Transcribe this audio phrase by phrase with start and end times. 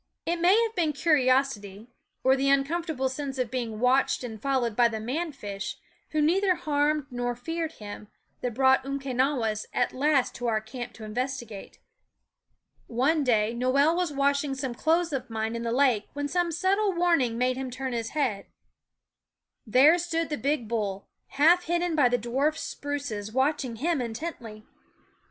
[0.25, 1.87] It may have been curiosity,
[2.23, 5.77] or the uncom fortable sense of being watched and followed by the man fish,
[6.09, 8.07] who neither harmed nor feared him,
[8.41, 11.77] that brought Umque nawis at last to our camp to investigate.
[12.87, 15.69] One day Noel was washing some clothes of mine JAeff/ghfy jn// ijl fl SCHOOL OP
[15.69, 18.09] 282 r the lake when some subtle warning made ^^ m * urn ^^ s
[18.09, 18.47] head.
[19.67, 24.01] There stood the big *hty bull, na ^ hidden by the dwarf spruces, watching him
[24.01, 24.65] intently.